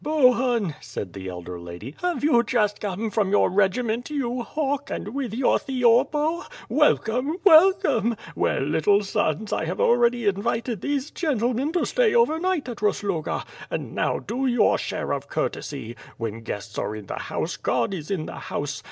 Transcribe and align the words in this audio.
"Bohun," 0.03 0.73
said 0.81 1.13
the 1.13 1.29
elder 1.29 1.59
lady, 1.59 1.93
"have 2.01 2.23
you 2.23 2.41
just 2.41 2.79
come 2.79 3.11
from 3.11 3.29
your 3.29 3.51
regiment, 3.51 4.09
you 4.09 4.41
hawk, 4.41 4.89
and 4.89 5.13
with 5.13 5.31
your 5.31 5.59
theorbo? 5.59 6.41
Welcome! 6.67 7.37
welcome!— 7.43 8.15
Well, 8.35 8.61
little 8.61 9.03
sons, 9.03 9.53
I 9.53 9.65
have 9.65 9.79
already 9.79 10.25
invited 10.25 10.81
these 10.81 11.11
gentlemen 11.11 11.71
to 11.73 11.85
stay 11.85 12.15
over 12.15 12.39
night 12.39 12.67
at 12.67 12.81
Rosloga, 12.81 13.45
and 13.69 13.93
now 13.93 14.17
do 14.17 14.47
your 14.47 14.79
share 14.79 15.13
of 15.13 15.27
courtesy. 15.27 15.95
When 16.17 16.41
guests 16.41 16.79
are 16.79 16.95
in 16.95 17.05
the 17.05 17.19
house 17.19 17.55
God 17.55 17.93
is 17.93 18.09
in 18.09 18.25
the 18.25 18.37
house. 18.49 18.79